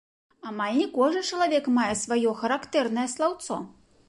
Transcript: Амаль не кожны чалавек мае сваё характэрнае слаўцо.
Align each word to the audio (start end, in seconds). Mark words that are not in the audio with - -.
Амаль 0.51 0.79
не 0.79 0.87
кожны 0.95 1.21
чалавек 1.29 1.69
мае 1.77 1.93
сваё 2.05 2.35
характэрнае 2.43 3.07
слаўцо. 3.15 3.65